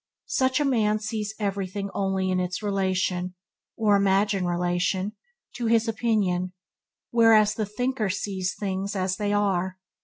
[0.25, 3.35] Such a man sees everything only in its relation,
[3.77, 5.11] or imagined relation,
[5.57, 6.53] to his opinion,
[7.11, 9.77] whereas the thinker sees things as they are.